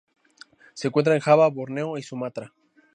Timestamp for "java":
1.19-1.47